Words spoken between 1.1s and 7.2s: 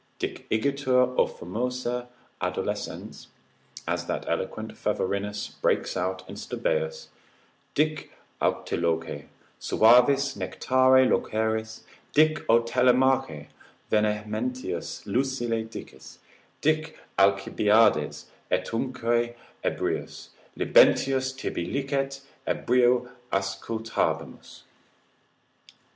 o fomose, adolescens (as that eloquent Phavorinus breaks out in Stobeus)